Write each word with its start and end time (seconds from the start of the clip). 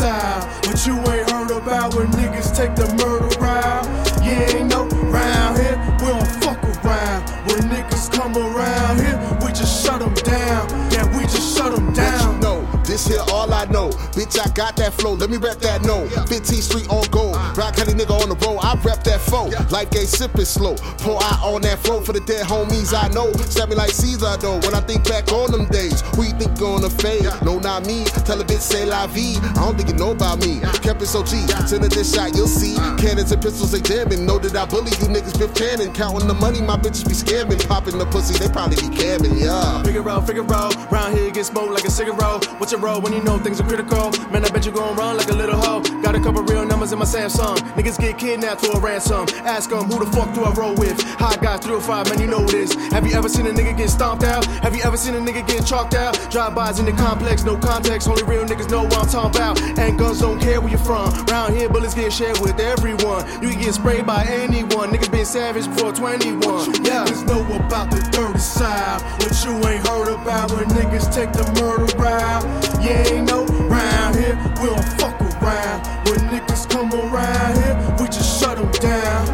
side. 0.00 0.62
But 0.62 0.86
you 0.86 0.94
ain't 1.12 1.30
heard 1.30 1.50
about 1.50 1.94
when 1.94 2.08
niggas 2.12 2.54
take 2.56 2.74
the 2.74 2.86
murder 3.00 3.32
route. 3.40 3.86
Yeah, 4.24 4.56
ain't 4.56 4.70
no 4.70 4.86
round 5.10 5.58
here, 5.58 5.76
we 6.00 6.06
don't 6.06 6.26
fuck 6.42 6.62
around. 6.64 7.20
When 7.46 7.60
niggas 7.72 8.12
come 8.12 8.36
around 8.36 9.00
here, 9.00 9.18
we 9.42 9.48
just 9.52 9.84
shut 9.84 10.00
them 10.00 10.14
down. 10.14 10.68
Yeah, 10.92 11.04
we 11.16 11.22
just 11.24 11.56
shut 11.56 11.74
them 11.74 11.92
down. 11.92 12.34
you 12.34 12.40
know? 12.40 12.60
This 12.84 13.06
here 13.06 13.22
all 13.32 13.52
I 13.52 13.66
know. 13.66 13.90
Bitch, 14.18 14.38
I 14.40 14.50
got 14.50 14.76
that 14.76 14.92
flow. 14.92 15.14
Let 15.14 15.30
me 15.30 15.36
rap 15.36 15.58
that 15.58 15.82
no. 15.82 16.06
15th 16.26 16.62
Street 16.62 16.88
on 16.90 17.06
gold. 17.10 17.36
Rock 17.56 17.76
County 17.76 17.92
nigga 17.92 18.10
on 18.20 18.28
the 18.28 18.34
road. 18.46 18.58
I 18.62 18.74
rap 18.82 19.04
that 19.04 19.20
foe. 19.20 19.46
Life 19.70 19.90
gay 19.90 20.06
sipping 20.06 20.44
slow. 20.44 20.74
Pour 20.98 21.22
out 21.22 21.38
on 21.42 21.62
that 21.62 21.78
flow 21.78 22.00
for 22.00 22.12
the 22.12 22.20
dead 22.20 22.46
homies 22.46 22.92
I 22.92 23.08
know. 23.14 23.32
Stab 23.46 23.68
me 23.68 23.76
like 23.76 23.90
Caesar 23.90 24.36
though. 24.38 24.58
When 24.66 24.74
I 24.74 24.80
think 24.80 25.04
back 25.08 25.30
on 25.30 25.52
them 25.52 25.66
days, 25.66 26.00
who 26.16 26.22
gonna 26.60 26.90
fade? 26.90 27.24
No, 27.42 27.58
not 27.58 27.86
me. 27.86 28.04
Tell 28.28 28.38
a 28.40 28.44
bitch 28.44 28.60
say 28.60 28.84
la 28.84 29.06
vie. 29.06 29.40
I 29.56 29.64
don't 29.64 29.76
think 29.76 29.88
you 29.88 29.96
know 29.96 30.12
about 30.12 30.40
me. 30.40 30.60
Kept 30.84 31.00
it 31.00 31.06
so 31.06 31.24
G. 31.24 31.40
Send 31.66 31.84
it 31.84 31.90
this 31.90 32.14
shot, 32.14 32.36
you'll 32.36 32.46
see. 32.46 32.76
Uh. 32.76 32.96
Cannons 32.98 33.32
and 33.32 33.40
pistols 33.40 33.72
they 33.72 33.80
jamming. 33.80 34.26
Know 34.26 34.38
that 34.38 34.54
I 34.54 34.66
bully 34.66 34.92
you 35.00 35.08
niggas 35.08 35.38
fifth 35.38 35.54
cannon. 35.56 35.92
Counting 35.94 36.28
the 36.28 36.34
money, 36.34 36.60
my 36.60 36.76
bitches 36.76 37.08
be 37.08 37.14
scamming. 37.14 37.66
Popping 37.66 37.96
the 37.96 38.04
pussy, 38.06 38.38
they 38.38 38.48
probably 38.52 38.76
be 38.76 38.94
camming. 38.94 39.40
Yeah. 39.40 39.82
Figure 39.82 40.06
out, 40.08 40.26
figure 40.26 40.44
out. 40.52 40.76
Round 40.92 41.16
here 41.16 41.30
get 41.30 41.46
smoked 41.46 41.72
like 41.72 41.84
a 41.84 41.90
cigarette. 41.90 42.44
What's 42.60 42.72
your 42.72 42.80
roll 42.80 43.00
when 43.00 43.14
you 43.14 43.22
know 43.22 43.38
things 43.38 43.58
are 43.60 43.66
critical? 43.66 44.10
Man, 44.30 44.44
I 44.44 44.50
bet 44.50 44.66
you 44.66 44.72
gon' 44.72 44.94
run 44.96 45.16
like 45.16 45.30
a 45.30 45.34
little 45.34 45.56
hoe. 45.56 45.80
Got 46.02 46.14
a 46.14 46.20
couple 46.20 46.42
real 46.42 46.66
numbers 46.66 46.92
in 46.92 46.98
my 46.98 47.06
Samsung. 47.06 47.56
Niggas 47.72 47.98
get 47.98 48.18
kidnapped 48.18 48.66
for 48.66 48.76
a 48.76 48.80
ransom. 48.80 49.26
Ask 49.46 49.70
them 49.70 49.84
who 49.84 50.04
the 50.04 50.10
fuck 50.12 50.34
do 50.34 50.44
I 50.44 50.52
roll 50.52 50.74
with? 50.74 51.00
High 51.18 51.36
guy 51.36 51.56
305, 51.56 52.10
man, 52.10 52.20
you 52.20 52.26
know 52.26 52.44
this. 52.46 52.74
Have 52.92 53.06
you 53.06 53.14
ever 53.14 53.28
seen 53.28 53.46
a 53.46 53.50
nigga 53.50 53.76
get 53.76 53.88
stomped 53.88 54.24
out? 54.24 54.44
Have 54.62 54.76
you 54.76 54.82
ever 54.82 54.98
seen 54.98 55.14
a 55.14 55.18
nigga 55.18 55.46
get 55.46 55.64
chalked 55.66 55.94
out? 55.94 56.18
Drive-bys 56.50 56.80
in 56.80 56.86
the 56.86 56.92
complex, 56.92 57.44
no 57.44 57.56
context. 57.56 58.08
Only 58.08 58.24
real 58.24 58.44
niggas 58.44 58.68
know 58.70 58.82
what 58.82 58.98
I'm 58.98 59.08
talking 59.08 59.40
about. 59.40 59.78
And 59.78 59.96
guns 59.96 60.18
don't 60.18 60.40
care 60.40 60.60
where 60.60 60.70
you're 60.70 60.80
from. 60.80 61.14
Round 61.26 61.54
here, 61.54 61.68
bullets 61.68 61.94
get 61.94 62.12
shared 62.12 62.40
with 62.40 62.58
everyone. 62.58 63.24
You 63.40 63.50
can 63.50 63.60
get 63.60 63.74
sprayed 63.74 64.04
by 64.04 64.24
anyone. 64.24 64.90
Niggas 64.90 65.12
been 65.12 65.24
savage 65.24 65.66
before 65.66 65.92
21. 65.92 66.42
You 66.42 66.82
yeah. 66.82 67.06
Niggas 67.06 67.24
know 67.28 67.42
about 67.54 67.92
the 67.92 68.00
dirty 68.10 68.40
side. 68.40 69.00
What 69.22 69.44
you 69.44 69.52
ain't 69.68 69.86
heard 69.86 70.08
about 70.08 70.50
when 70.50 70.66
niggas 70.70 71.14
take 71.14 71.32
the 71.32 71.46
murder 71.62 71.86
route. 71.96 72.42
Yeah, 72.82 73.06
ain't 73.06 73.28
no 73.28 73.44
round 73.68 74.16
here. 74.16 74.34
We 74.60 74.74
don't 74.74 74.84
fuck 74.98 75.20
around. 75.20 75.86
When 76.08 76.18
niggas 76.34 76.68
come 76.68 76.90
around 76.92 77.62
here, 77.62 77.96
we 78.00 78.06
just 78.06 78.40
shut 78.40 78.56
them 78.58 78.72
down. 78.82 79.28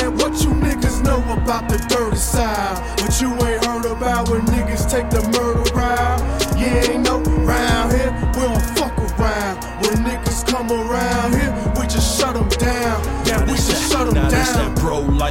And 0.00 0.16
what 0.16 0.32
you 0.40 0.50
niggas 0.64 1.04
know 1.04 1.20
about 1.36 1.68
the 1.68 1.76
dirty 1.88 2.16
side? 2.16 2.80
What 3.02 3.20
you 3.20 3.28
ain't 3.46 3.62
heard 3.62 3.84
about 3.84 4.30
when 4.30 4.40
niggas 4.46 4.90
take 4.90 5.10
the 5.10 5.20
murder 5.36 5.55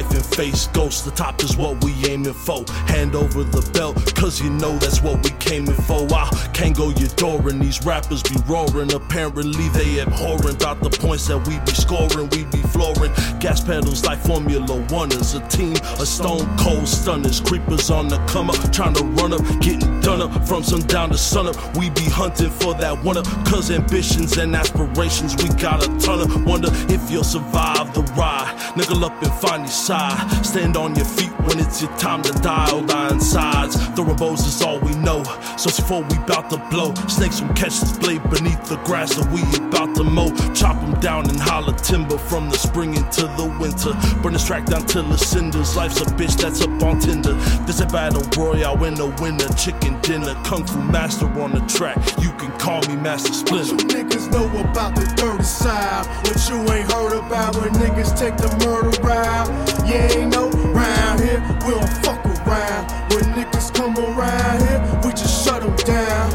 life 0.06 0.16
and 0.16 0.26
face 0.34 0.66
ghost. 0.68 1.04
The 1.04 1.10
top 1.10 1.42
is 1.42 1.56
what 1.56 1.82
we 1.84 1.92
aiming 2.06 2.34
for. 2.34 2.64
Hand 2.86 3.14
over 3.14 3.42
the 3.44 3.68
belt, 3.72 3.96
cause 4.14 4.40
you 4.40 4.50
know 4.50 4.76
that's 4.78 5.02
what 5.02 5.22
we 5.22 5.30
came 5.38 5.66
in 5.66 5.74
for. 5.74 6.06
I 6.12 6.30
can't 6.52 6.76
go 6.76 6.90
your 6.90 7.08
door 7.10 7.48
and 7.48 7.60
these 7.60 7.84
rappers 7.84 8.22
be 8.22 8.36
roaring. 8.46 8.92
Apparently 8.92 9.68
they 9.70 10.00
abhorrent 10.00 10.62
about 10.62 10.80
the 10.82 10.90
points 10.90 11.26
that 11.28 11.38
we 11.46 11.58
be 11.60 11.72
scoring. 11.72 12.28
We 12.30 12.44
be 12.44 12.62
flooring. 12.68 13.12
Gas 13.40 13.62
pedals 13.64 14.04
like 14.04 14.18
Formula 14.18 14.76
One 14.88 15.12
is 15.12 15.34
a 15.34 15.46
team 15.48 15.76
of 15.98 16.08
stone 16.08 16.46
cold 16.58 16.88
stunners. 16.88 17.40
Creepers 17.40 17.90
on 17.90 18.08
the 18.08 18.18
come 18.26 18.50
up, 18.50 18.72
trying 18.72 18.94
to 18.94 19.04
run 19.04 19.32
up, 19.32 19.42
getting 19.60 20.00
done 20.00 20.22
up 20.22 20.46
from 20.46 20.62
sundown 20.62 21.10
to 21.10 21.18
sun 21.18 21.46
up. 21.46 21.56
We 21.76 21.90
be 21.90 22.04
hunting 22.04 22.50
for 22.50 22.74
that 22.74 23.02
one 23.04 23.16
up, 23.16 23.26
cause 23.46 23.70
ambitions 23.70 24.36
and 24.36 24.54
aspirations 24.54 25.36
we 25.36 25.48
got 25.56 25.86
a 25.86 25.88
ton 25.98 26.20
of. 26.20 26.46
Wonder 26.46 26.68
if 26.92 27.10
you'll 27.10 27.24
survive 27.24 27.92
the 27.94 28.02
ride. 28.16 28.35
Nickel 28.76 29.04
up 29.04 29.22
and 29.22 29.32
find 29.32 29.62
your 29.62 29.72
side. 29.72 30.44
Stand 30.44 30.76
on 30.76 30.94
your 30.94 31.06
feet 31.06 31.32
when 31.46 31.58
it's 31.58 31.80
your 31.80 31.94
time 31.96 32.22
to 32.22 32.32
die. 32.40 32.68
All 32.70 32.82
dying 32.82 33.20
sides. 33.20 33.76
Thoroughbows 33.96 34.46
is 34.46 34.60
all 34.60 34.78
we 34.80 34.94
know. 34.96 35.24
So 35.56 35.70
before 35.70 36.02
we 36.02 36.18
bout 36.26 36.50
to 36.50 36.58
blow, 36.70 36.94
snakes 37.08 37.40
will 37.40 37.54
catch 37.54 37.80
this 37.80 37.96
blade 37.96 38.22
beneath 38.30 38.62
the 38.64 38.76
grass 38.84 39.14
that 39.14 39.26
we 39.32 39.40
about 39.56 39.96
to 39.96 40.04
mow. 40.04 40.30
Chop 40.54 40.78
them 40.80 40.98
down 41.00 41.28
and 41.30 41.40
holler 41.40 41.72
timber 41.78 42.18
from 42.18 42.50
the 42.50 42.58
spring 42.58 42.94
into 42.94 43.22
the 43.22 43.46
winter. 43.58 43.94
Burn 44.20 44.34
this 44.34 44.46
track 44.46 44.66
down 44.66 44.84
till 44.86 45.04
the 45.04 45.16
cinders. 45.16 45.74
Life's 45.74 46.00
a 46.02 46.04
bitch 46.04 46.36
that's 46.36 46.60
up 46.60 46.82
on 46.82 47.00
Tinder. 47.00 47.32
This 47.66 47.80
a 47.80 47.86
battle 47.86 48.22
royale 48.36 48.82
in 48.84 48.94
the 48.94 49.08
winter. 49.22 49.48
Chicken 49.54 49.98
dinner. 50.02 50.34
Kung 50.44 50.66
Fu 50.66 50.78
master 50.82 51.26
on 51.40 51.52
the 51.52 51.60
track. 51.66 51.96
You 52.20 52.30
can 52.32 52.52
call 52.58 52.82
me 52.88 52.96
Master 52.96 53.30
What 53.30 53.64
Splinter. 53.64 53.96
you 53.96 54.04
niggas 54.04 54.30
know 54.30 54.46
about 54.60 54.94
the 54.94 55.06
dirty 55.16 55.44
side? 55.44 56.06
What 56.26 56.36
you 56.48 56.60
ain't 56.72 56.92
heard 56.92 57.15
about 57.36 57.54
when 57.56 57.70
niggas 57.74 58.18
take 58.18 58.34
the 58.38 58.48
murder 58.64 58.96
route? 59.02 59.48
Yeah, 59.86 60.08
ain't 60.16 60.32
no 60.32 60.48
round 60.72 61.20
here. 61.20 61.40
We 61.66 61.72
don't 61.76 61.92
fuck 62.00 62.24
around. 62.24 62.88
When 63.12 63.24
niggas 63.36 63.74
come 63.74 63.94
around 63.98 64.60
here, 64.66 64.80
we 65.04 65.10
just 65.10 65.44
shut 65.44 65.60
them 65.60 65.76
down. 65.84 66.30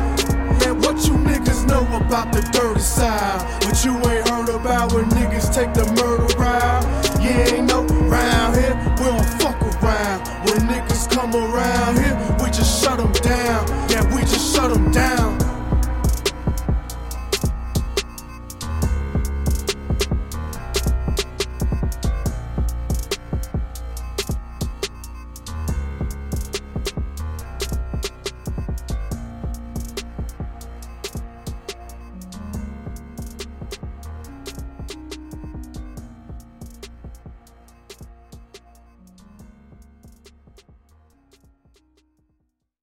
Man, 0.59 0.79
what 0.81 0.97
you 1.07 1.13
niggas 1.25 1.65
know 1.67 1.81
about 1.97 2.31
the 2.31 2.41
dirty 2.53 2.81
side? 2.81 3.41
What 3.65 3.83
you 3.83 3.97
ain't 4.11 4.27
heard 4.29 4.49
about 4.49 4.93
when 4.93 5.05
niggas 5.09 5.51
take 5.51 5.73
the 5.73 5.85
murder 5.97 6.29
route? 6.37 6.85
Yeah, 7.19 7.55
ain't 7.55 7.67
no 7.67 7.81
round 8.05 8.57
here. 8.57 8.75
We 8.99 9.05
don't 9.05 9.29
fuck 9.41 9.59
around. 9.81 10.19
When 10.45 10.59
niggas 10.69 11.09
come 11.09 11.33
around 11.33 11.97